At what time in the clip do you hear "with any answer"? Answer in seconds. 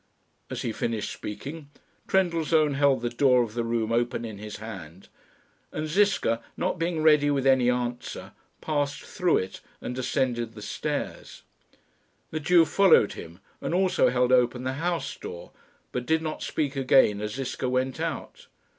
7.29-8.31